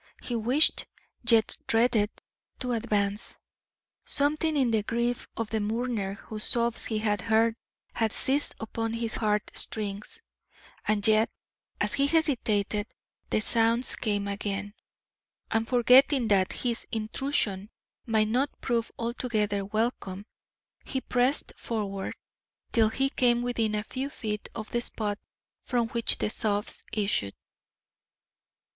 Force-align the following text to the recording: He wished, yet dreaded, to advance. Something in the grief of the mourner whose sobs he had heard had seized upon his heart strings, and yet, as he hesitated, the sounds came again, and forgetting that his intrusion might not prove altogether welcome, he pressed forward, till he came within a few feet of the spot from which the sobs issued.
He 0.23 0.35
wished, 0.35 0.87
yet 1.29 1.55
dreaded, 1.67 2.09
to 2.57 2.71
advance. 2.71 3.37
Something 4.03 4.57
in 4.57 4.71
the 4.71 4.81
grief 4.81 5.27
of 5.37 5.51
the 5.51 5.59
mourner 5.59 6.15
whose 6.23 6.43
sobs 6.43 6.85
he 6.85 6.97
had 6.97 7.21
heard 7.21 7.55
had 7.93 8.11
seized 8.11 8.55
upon 8.59 8.93
his 8.93 9.13
heart 9.13 9.51
strings, 9.53 10.19
and 10.87 11.07
yet, 11.07 11.29
as 11.79 11.93
he 11.93 12.07
hesitated, 12.07 12.87
the 13.29 13.41
sounds 13.41 13.95
came 13.95 14.27
again, 14.27 14.73
and 15.51 15.67
forgetting 15.67 16.29
that 16.29 16.51
his 16.51 16.87
intrusion 16.91 17.69
might 18.07 18.27
not 18.27 18.49
prove 18.59 18.91
altogether 18.97 19.63
welcome, 19.63 20.25
he 20.83 20.99
pressed 20.99 21.53
forward, 21.57 22.15
till 22.71 22.89
he 22.89 23.11
came 23.11 23.43
within 23.43 23.75
a 23.75 23.83
few 23.83 24.09
feet 24.09 24.49
of 24.55 24.71
the 24.71 24.81
spot 24.81 25.19
from 25.63 25.89
which 25.89 26.17
the 26.17 26.31
sobs 26.31 26.87
issued. 26.91 27.35